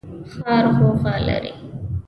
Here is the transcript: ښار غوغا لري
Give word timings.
ښار 0.33 0.65
غوغا 0.75 1.15
لري 1.27 1.53